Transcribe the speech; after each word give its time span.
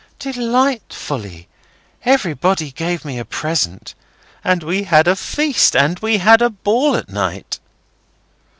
"Delightfully! 0.17 1.47
Everybody 2.05 2.71
gave 2.71 3.05
me 3.05 3.19
a 3.19 3.23
present. 3.23 3.93
And 4.43 4.63
we 4.63 4.81
had 4.81 5.07
a 5.07 5.15
feast. 5.15 5.75
And 5.75 5.99
we 5.99 6.17
had 6.17 6.41
a 6.41 6.49
ball 6.49 6.95
at 6.95 7.07
night." 7.09 7.59